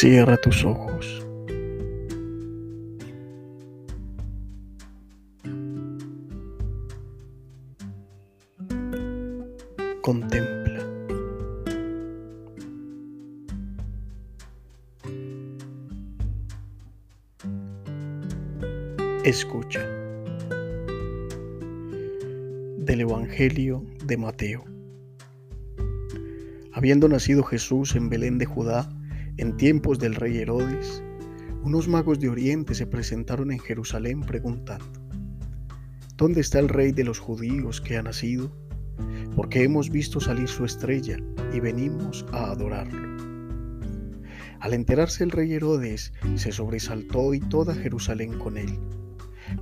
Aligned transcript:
Cierra 0.00 0.38
tus 0.38 0.64
ojos. 0.64 1.22
Contempla. 10.00 10.80
Escucha. 19.22 19.86
Del 22.78 23.02
Evangelio 23.02 23.84
de 24.06 24.16
Mateo. 24.16 24.64
Habiendo 26.72 27.06
nacido 27.06 27.42
Jesús 27.42 27.94
en 27.94 28.08
Belén 28.08 28.38
de 28.38 28.46
Judá, 28.46 28.88
en 29.40 29.56
tiempos 29.56 29.98
del 29.98 30.16
rey 30.16 30.36
Herodes, 30.36 31.02
unos 31.62 31.88
magos 31.88 32.20
de 32.20 32.28
Oriente 32.28 32.74
se 32.74 32.86
presentaron 32.86 33.50
en 33.50 33.58
Jerusalén 33.58 34.20
preguntando, 34.20 35.00
¿Dónde 36.18 36.42
está 36.42 36.58
el 36.58 36.68
rey 36.68 36.92
de 36.92 37.04
los 37.04 37.18
judíos 37.18 37.80
que 37.80 37.96
ha 37.96 38.02
nacido? 38.02 38.54
Porque 39.34 39.62
hemos 39.62 39.88
visto 39.88 40.20
salir 40.20 40.46
su 40.46 40.66
estrella 40.66 41.16
y 41.54 41.60
venimos 41.60 42.26
a 42.32 42.50
adorarlo. 42.50 43.16
Al 44.60 44.74
enterarse 44.74 45.24
el 45.24 45.30
rey 45.30 45.54
Herodes, 45.54 46.12
se 46.34 46.52
sobresaltó 46.52 47.32
y 47.32 47.40
toda 47.40 47.74
Jerusalén 47.74 48.38
con 48.38 48.58
él. 48.58 48.78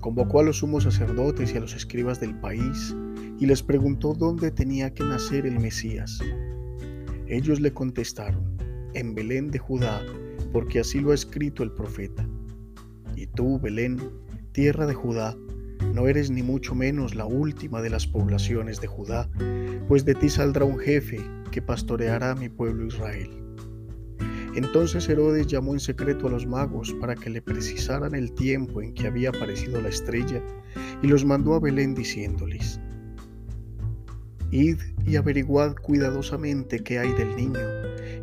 Convocó 0.00 0.40
a 0.40 0.42
los 0.42 0.56
sumos 0.58 0.82
sacerdotes 0.82 1.54
y 1.54 1.56
a 1.56 1.60
los 1.60 1.76
escribas 1.76 2.18
del 2.18 2.34
país 2.34 2.96
y 3.38 3.46
les 3.46 3.62
preguntó 3.62 4.12
dónde 4.12 4.50
tenía 4.50 4.92
que 4.92 5.04
nacer 5.04 5.46
el 5.46 5.60
Mesías. 5.60 6.18
Ellos 7.28 7.60
le 7.60 7.72
contestaron, 7.72 8.57
en 8.98 9.14
Belén 9.14 9.50
de 9.50 9.58
Judá, 9.58 10.02
porque 10.52 10.80
así 10.80 11.00
lo 11.00 11.12
ha 11.12 11.14
escrito 11.14 11.62
el 11.62 11.72
profeta. 11.72 12.28
Y 13.16 13.26
tú, 13.26 13.58
Belén, 13.58 13.98
tierra 14.52 14.86
de 14.86 14.94
Judá, 14.94 15.36
no 15.94 16.06
eres 16.08 16.30
ni 16.30 16.42
mucho 16.42 16.74
menos 16.74 17.14
la 17.14 17.26
última 17.26 17.80
de 17.80 17.90
las 17.90 18.06
poblaciones 18.06 18.80
de 18.80 18.86
Judá, 18.86 19.28
pues 19.88 20.04
de 20.04 20.14
ti 20.14 20.28
saldrá 20.28 20.64
un 20.64 20.78
jefe 20.78 21.18
que 21.50 21.62
pastoreará 21.62 22.32
a 22.32 22.36
mi 22.36 22.48
pueblo 22.48 22.86
Israel. 22.86 23.30
Entonces 24.54 25.08
Herodes 25.08 25.46
llamó 25.46 25.74
en 25.74 25.80
secreto 25.80 26.26
a 26.26 26.30
los 26.30 26.46
magos 26.46 26.92
para 27.00 27.14
que 27.14 27.30
le 27.30 27.40
precisaran 27.40 28.14
el 28.14 28.32
tiempo 28.32 28.82
en 28.82 28.92
que 28.92 29.06
había 29.06 29.28
aparecido 29.28 29.80
la 29.80 29.88
estrella 29.88 30.42
y 31.02 31.06
los 31.06 31.24
mandó 31.24 31.54
a 31.54 31.60
Belén 31.60 31.94
diciéndoles, 31.94 32.80
Id 34.50 34.78
y 35.06 35.16
averiguad 35.16 35.74
cuidadosamente 35.76 36.78
qué 36.78 36.98
hay 36.98 37.12
del 37.12 37.36
niño, 37.36 37.58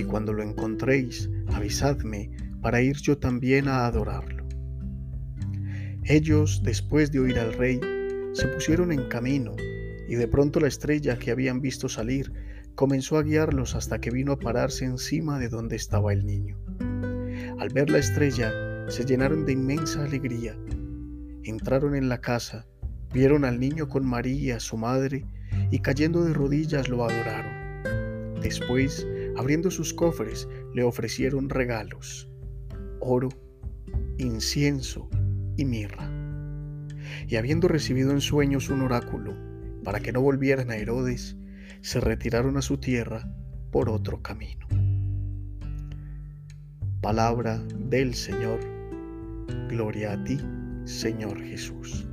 y 0.00 0.04
cuando 0.04 0.32
lo 0.32 0.42
encontréis, 0.42 1.30
avisadme 1.48 2.30
para 2.62 2.82
ir 2.82 2.96
yo 2.96 3.18
también 3.18 3.68
a 3.68 3.86
adorarlo. 3.86 4.46
Ellos, 6.04 6.62
después 6.64 7.12
de 7.12 7.20
oír 7.20 7.38
al 7.38 7.52
rey, 7.52 7.80
se 8.32 8.48
pusieron 8.48 8.92
en 8.92 9.08
camino, 9.08 9.52
y 10.08 10.14
de 10.14 10.26
pronto 10.26 10.58
la 10.58 10.68
estrella 10.68 11.18
que 11.18 11.30
habían 11.30 11.60
visto 11.60 11.88
salir 11.88 12.32
comenzó 12.74 13.18
a 13.18 13.22
guiarlos 13.22 13.74
hasta 13.74 14.00
que 14.00 14.10
vino 14.10 14.32
a 14.32 14.38
pararse 14.38 14.84
encima 14.84 15.38
de 15.38 15.48
donde 15.48 15.76
estaba 15.76 16.12
el 16.12 16.24
niño. 16.24 16.58
Al 17.58 17.68
ver 17.68 17.90
la 17.90 17.98
estrella, 17.98 18.50
se 18.88 19.04
llenaron 19.04 19.44
de 19.44 19.52
inmensa 19.52 20.02
alegría. 20.02 20.56
Entraron 21.44 21.94
en 21.94 22.08
la 22.08 22.20
casa, 22.20 22.66
vieron 23.12 23.44
al 23.44 23.60
niño 23.60 23.88
con 23.88 24.06
María, 24.06 24.60
su 24.60 24.78
madre, 24.78 25.26
y 25.70 25.80
cayendo 25.80 26.24
de 26.24 26.32
rodillas 26.32 26.88
lo 26.88 27.04
adoraron. 27.04 28.40
Después, 28.40 29.06
abriendo 29.36 29.70
sus 29.70 29.94
cofres, 29.94 30.48
le 30.74 30.82
ofrecieron 30.82 31.48
regalos, 31.48 32.28
oro, 33.00 33.28
incienso 34.18 35.08
y 35.56 35.64
mirra. 35.64 36.10
Y 37.26 37.36
habiendo 37.36 37.68
recibido 37.68 38.10
en 38.10 38.20
sueños 38.20 38.68
un 38.68 38.82
oráculo, 38.82 39.34
para 39.84 40.00
que 40.00 40.12
no 40.12 40.20
volvieran 40.20 40.70
a 40.70 40.76
Herodes, 40.76 41.36
se 41.80 42.00
retiraron 42.00 42.56
a 42.56 42.62
su 42.62 42.78
tierra 42.78 43.32
por 43.70 43.88
otro 43.88 44.22
camino. 44.22 44.66
Palabra 47.00 47.62
del 47.78 48.14
Señor. 48.14 48.60
Gloria 49.68 50.12
a 50.12 50.24
ti, 50.24 50.38
Señor 50.84 51.40
Jesús. 51.42 52.06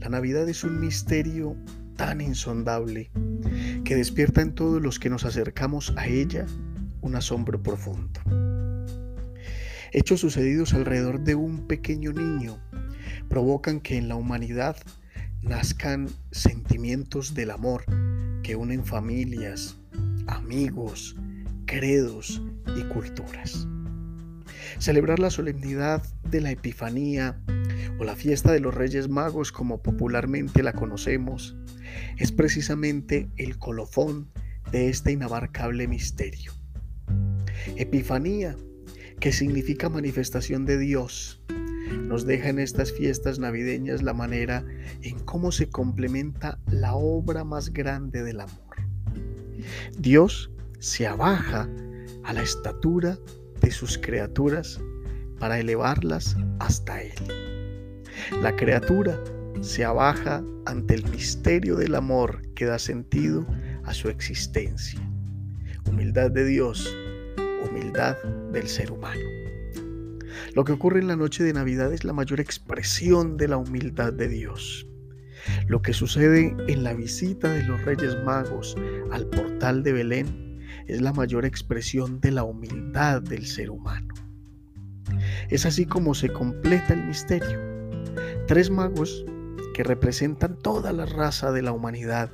La 0.00 0.08
Navidad 0.08 0.48
es 0.48 0.64
un 0.64 0.80
misterio 0.80 1.56
tan 1.96 2.20
insondable 2.20 3.10
que 3.86 3.94
despierta 3.94 4.42
en 4.42 4.52
todos 4.52 4.82
los 4.82 4.98
que 4.98 5.08
nos 5.08 5.24
acercamos 5.24 5.94
a 5.96 6.08
ella 6.08 6.44
un 7.02 7.14
asombro 7.14 7.62
profundo. 7.62 8.20
Hechos 9.92 10.18
sucedidos 10.18 10.74
alrededor 10.74 11.20
de 11.20 11.36
un 11.36 11.68
pequeño 11.68 12.12
niño 12.12 12.58
provocan 13.28 13.78
que 13.78 13.96
en 13.96 14.08
la 14.08 14.16
humanidad 14.16 14.76
nazcan 15.40 16.08
sentimientos 16.32 17.34
del 17.34 17.52
amor 17.52 17.84
que 18.42 18.56
unen 18.56 18.84
familias, 18.84 19.76
amigos, 20.26 21.14
credos 21.64 22.42
y 22.76 22.82
culturas. 22.92 23.68
Celebrar 24.80 25.20
la 25.20 25.30
solemnidad 25.30 26.02
de 26.28 26.40
la 26.40 26.50
Epifanía 26.50 27.40
o 27.98 28.04
la 28.04 28.16
fiesta 28.16 28.52
de 28.52 28.60
los 28.60 28.74
Reyes 28.74 29.08
Magos 29.08 29.52
como 29.52 29.82
popularmente 29.82 30.62
la 30.62 30.72
conocemos, 30.72 31.56
es 32.18 32.32
precisamente 32.32 33.28
el 33.36 33.58
colofón 33.58 34.30
de 34.70 34.88
este 34.88 35.12
inabarcable 35.12 35.86
misterio. 35.88 36.52
Epifanía, 37.76 38.56
que 39.20 39.32
significa 39.32 39.88
manifestación 39.88 40.64
de 40.66 40.78
Dios, 40.78 41.42
nos 41.92 42.26
deja 42.26 42.48
en 42.48 42.58
estas 42.58 42.92
fiestas 42.92 43.38
navideñas 43.38 44.02
la 44.02 44.12
manera 44.12 44.64
en 45.02 45.18
cómo 45.20 45.52
se 45.52 45.68
complementa 45.68 46.58
la 46.66 46.94
obra 46.94 47.44
más 47.44 47.72
grande 47.72 48.22
del 48.22 48.40
amor. 48.40 48.76
Dios 49.98 50.50
se 50.78 51.06
abaja 51.06 51.68
a 52.24 52.32
la 52.32 52.42
estatura 52.42 53.18
de 53.60 53.70
sus 53.70 53.98
criaturas 53.98 54.80
para 55.38 55.58
elevarlas 55.58 56.36
hasta 56.58 57.02
Él. 57.02 57.55
La 58.42 58.54
criatura 58.56 59.18
se 59.60 59.84
abaja 59.84 60.42
ante 60.66 60.94
el 60.94 61.04
misterio 61.10 61.76
del 61.76 61.94
amor 61.94 62.42
que 62.54 62.66
da 62.66 62.78
sentido 62.78 63.46
a 63.84 63.94
su 63.94 64.08
existencia. 64.08 65.00
Humildad 65.88 66.30
de 66.30 66.44
Dios, 66.44 66.94
humildad 67.68 68.16
del 68.52 68.68
ser 68.68 68.90
humano. 68.92 69.20
Lo 70.54 70.64
que 70.64 70.72
ocurre 70.72 71.00
en 71.00 71.08
la 71.08 71.16
noche 71.16 71.44
de 71.44 71.52
Navidad 71.52 71.92
es 71.92 72.04
la 72.04 72.12
mayor 72.12 72.40
expresión 72.40 73.36
de 73.36 73.48
la 73.48 73.56
humildad 73.56 74.12
de 74.12 74.28
Dios. 74.28 74.86
Lo 75.68 75.82
que 75.82 75.92
sucede 75.92 76.56
en 76.66 76.82
la 76.82 76.94
visita 76.94 77.52
de 77.52 77.62
los 77.62 77.84
Reyes 77.84 78.16
Magos 78.24 78.76
al 79.12 79.26
portal 79.26 79.82
de 79.82 79.92
Belén 79.92 80.60
es 80.86 81.00
la 81.00 81.12
mayor 81.12 81.44
expresión 81.44 82.20
de 82.20 82.32
la 82.32 82.44
humildad 82.44 83.22
del 83.22 83.46
ser 83.46 83.70
humano. 83.70 84.14
Es 85.50 85.66
así 85.66 85.86
como 85.86 86.14
se 86.14 86.28
completa 86.28 86.94
el 86.94 87.04
misterio. 87.04 87.75
Tres 88.46 88.70
magos 88.70 89.24
que 89.74 89.82
representan 89.82 90.56
toda 90.56 90.92
la 90.92 91.04
raza 91.04 91.50
de 91.50 91.62
la 91.62 91.72
humanidad 91.72 92.30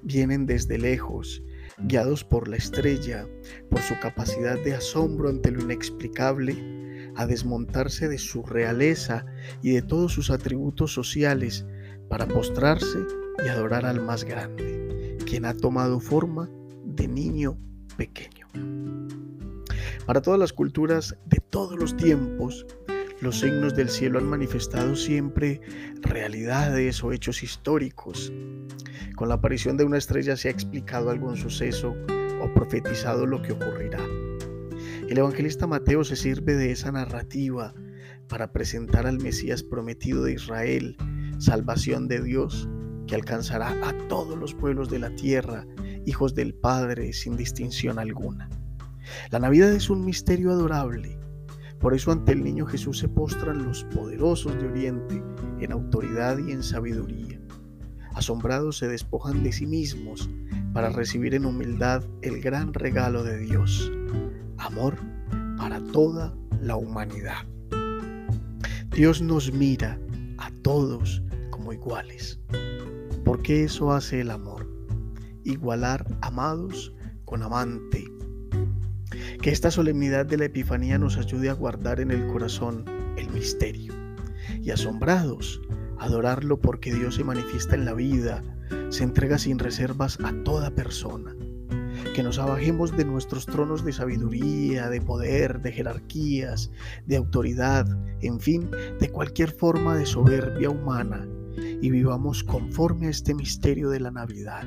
vienen 0.00 0.46
desde 0.46 0.78
lejos, 0.78 1.42
guiados 1.78 2.22
por 2.22 2.46
la 2.46 2.56
estrella, 2.56 3.26
por 3.68 3.80
su 3.80 3.98
capacidad 3.98 4.62
de 4.62 4.74
asombro 4.74 5.28
ante 5.28 5.50
lo 5.50 5.60
inexplicable, 5.60 7.12
a 7.16 7.26
desmontarse 7.26 8.06
de 8.06 8.18
su 8.18 8.44
realeza 8.44 9.26
y 9.60 9.72
de 9.72 9.82
todos 9.82 10.12
sus 10.12 10.30
atributos 10.30 10.92
sociales 10.94 11.66
para 12.08 12.28
postrarse 12.28 13.00
y 13.44 13.48
adorar 13.48 13.84
al 13.86 14.00
más 14.00 14.22
grande, 14.22 15.18
quien 15.26 15.44
ha 15.46 15.54
tomado 15.54 15.98
forma 15.98 16.48
de 16.84 17.08
niño 17.08 17.58
pequeño. 17.96 18.46
Para 20.06 20.22
todas 20.22 20.38
las 20.38 20.52
culturas 20.52 21.16
de 21.26 21.38
todos 21.50 21.76
los 21.76 21.96
tiempos, 21.96 22.66
los 23.20 23.40
signos 23.40 23.74
del 23.74 23.90
cielo 23.90 24.18
han 24.18 24.28
manifestado 24.28 24.96
siempre 24.96 25.60
realidades 26.00 27.04
o 27.04 27.12
hechos 27.12 27.42
históricos. 27.42 28.32
Con 29.14 29.28
la 29.28 29.34
aparición 29.34 29.76
de 29.76 29.84
una 29.84 29.98
estrella 29.98 30.36
se 30.36 30.48
ha 30.48 30.50
explicado 30.50 31.10
algún 31.10 31.36
suceso 31.36 31.94
o 32.42 32.54
profetizado 32.54 33.26
lo 33.26 33.42
que 33.42 33.52
ocurrirá. 33.52 34.00
El 35.08 35.18
evangelista 35.18 35.66
Mateo 35.66 36.02
se 36.04 36.16
sirve 36.16 36.54
de 36.54 36.72
esa 36.72 36.92
narrativa 36.92 37.74
para 38.28 38.52
presentar 38.52 39.06
al 39.06 39.18
Mesías 39.18 39.62
prometido 39.62 40.22
de 40.22 40.32
Israel, 40.32 40.96
salvación 41.38 42.08
de 42.08 42.22
Dios, 42.22 42.68
que 43.06 43.16
alcanzará 43.16 43.76
a 43.86 43.92
todos 44.08 44.38
los 44.38 44.54
pueblos 44.54 44.88
de 44.88 45.00
la 45.00 45.14
tierra, 45.14 45.66
hijos 46.06 46.34
del 46.34 46.54
Padre, 46.54 47.12
sin 47.12 47.36
distinción 47.36 47.98
alguna. 47.98 48.48
La 49.30 49.40
Navidad 49.40 49.72
es 49.72 49.90
un 49.90 50.04
misterio 50.04 50.52
adorable 50.52 51.19
por 51.80 51.94
eso 51.94 52.12
ante 52.12 52.32
el 52.32 52.44
niño 52.44 52.66
Jesús 52.66 52.98
se 52.98 53.08
postran 53.08 53.64
los 53.64 53.84
poderosos 53.84 54.54
de 54.60 54.68
Oriente 54.68 55.22
en 55.60 55.72
autoridad 55.72 56.36
y 56.38 56.52
en 56.52 56.62
sabiduría. 56.62 57.40
Asombrados 58.14 58.76
se 58.76 58.86
despojan 58.86 59.42
de 59.42 59.52
sí 59.52 59.66
mismos 59.66 60.28
para 60.74 60.90
recibir 60.90 61.34
en 61.34 61.46
humildad 61.46 62.04
el 62.20 62.40
gran 62.40 62.74
regalo 62.74 63.24
de 63.24 63.38
Dios, 63.38 63.90
amor 64.58 64.96
para 65.56 65.80
toda 65.80 66.34
la 66.60 66.76
humanidad. 66.76 67.46
Dios 68.90 69.22
nos 69.22 69.52
mira 69.52 69.98
a 70.36 70.50
todos 70.62 71.22
como 71.50 71.72
iguales, 71.72 72.40
porque 73.24 73.64
eso 73.64 73.92
hace 73.92 74.20
el 74.20 74.30
amor, 74.30 74.68
igualar 75.44 76.04
amados 76.20 76.94
con 77.24 77.42
amante. 77.42 78.09
Que 79.40 79.50
esta 79.50 79.70
solemnidad 79.70 80.26
de 80.26 80.36
la 80.36 80.44
Epifanía 80.44 80.98
nos 80.98 81.16
ayude 81.16 81.48
a 81.48 81.54
guardar 81.54 82.00
en 82.00 82.10
el 82.10 82.26
corazón 82.26 82.84
el 83.16 83.30
misterio 83.30 83.94
y 84.60 84.70
asombrados 84.70 85.62
adorarlo 85.98 86.60
porque 86.60 86.92
Dios 86.92 87.14
se 87.14 87.24
manifiesta 87.24 87.74
en 87.74 87.86
la 87.86 87.94
vida, 87.94 88.42
se 88.90 89.02
entrega 89.02 89.38
sin 89.38 89.58
reservas 89.58 90.18
a 90.22 90.34
toda 90.44 90.70
persona. 90.74 91.34
Que 92.14 92.22
nos 92.22 92.38
abajemos 92.38 92.94
de 92.94 93.06
nuestros 93.06 93.46
tronos 93.46 93.82
de 93.82 93.94
sabiduría, 93.94 94.90
de 94.90 95.00
poder, 95.00 95.62
de 95.62 95.72
jerarquías, 95.72 96.70
de 97.06 97.16
autoridad, 97.16 97.86
en 98.20 98.40
fin, 98.40 98.70
de 99.00 99.08
cualquier 99.08 99.52
forma 99.52 99.96
de 99.96 100.04
soberbia 100.04 100.68
humana 100.68 101.26
y 101.80 101.90
vivamos 101.90 102.44
conforme 102.44 103.06
a 103.06 103.10
este 103.10 103.34
misterio 103.34 103.88
de 103.88 104.00
la 104.00 104.10
Navidad, 104.10 104.64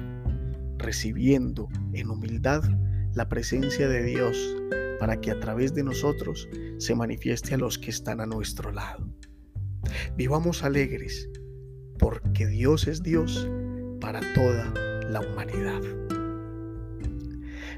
recibiendo 0.77 1.69
en 1.93 2.09
humildad 2.09 2.63
la 3.13 3.29
presencia 3.29 3.87
de 3.87 4.03
Dios 4.03 4.55
para 4.99 5.21
que 5.21 5.31
a 5.31 5.39
través 5.39 5.73
de 5.73 5.83
nosotros 5.83 6.47
se 6.77 6.95
manifieste 6.95 7.53
a 7.53 7.57
los 7.57 7.77
que 7.77 7.89
están 7.91 8.21
a 8.21 8.25
nuestro 8.25 8.71
lado. 8.71 9.07
Vivamos 10.15 10.63
alegres, 10.63 11.29
porque 11.99 12.47
Dios 12.47 12.87
es 12.87 13.03
Dios 13.03 13.47
para 13.99 14.21
toda 14.33 14.73
la 15.09 15.19
humanidad. 15.21 15.81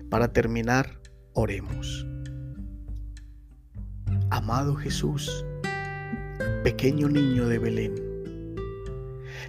Para 0.10 0.32
terminar, 0.32 1.02
oremos. 1.34 2.06
Amado 4.30 4.76
Jesús, 4.76 5.46
pequeño 6.64 7.10
niño 7.10 7.48
de 7.48 7.60
Belén, 7.60 7.96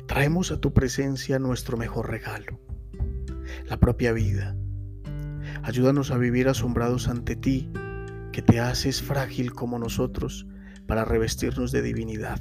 traemos 0.06 0.50
a 0.50 0.60
tu 0.60 0.72
presencia 0.72 1.38
nuestro 1.38 1.76
mejor 1.76 2.10
regalo, 2.10 2.58
la 3.66 3.78
propia 3.78 4.12
vida. 4.12 4.56
Ayúdanos 5.66 6.12
a 6.12 6.16
vivir 6.16 6.46
asombrados 6.46 7.08
ante 7.08 7.34
ti, 7.34 7.68
que 8.30 8.40
te 8.40 8.60
haces 8.60 9.02
frágil 9.02 9.52
como 9.52 9.80
nosotros, 9.80 10.46
para 10.86 11.04
revestirnos 11.04 11.72
de 11.72 11.82
divinidad. 11.82 12.40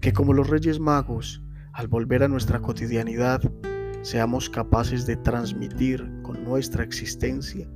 Que 0.00 0.14
como 0.14 0.32
los 0.32 0.48
Reyes 0.48 0.80
Magos, 0.80 1.42
al 1.74 1.88
volver 1.88 2.22
a 2.22 2.28
nuestra 2.28 2.60
cotidianidad, 2.60 3.42
seamos 4.00 4.48
capaces 4.48 5.04
de 5.04 5.16
transmitir 5.16 6.10
con 6.22 6.42
nuestra 6.44 6.82
existencia 6.82 7.68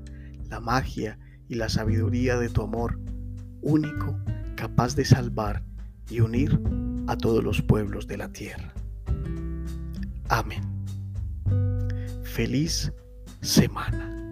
la 0.48 0.60
magia 0.60 1.18
y 1.46 1.56
la 1.56 1.68
sabiduría 1.68 2.38
de 2.38 2.48
tu 2.48 2.62
amor, 2.62 2.98
único, 3.60 4.18
capaz 4.56 4.96
de 4.96 5.04
salvar 5.04 5.62
y 6.08 6.20
unir 6.20 6.58
a 7.06 7.18
todos 7.18 7.44
los 7.44 7.60
pueblos 7.60 8.06
de 8.06 8.16
la 8.16 8.32
tierra. 8.32 8.72
Amén. 10.30 10.62
Feliz 12.22 12.90
semana. 13.46 14.25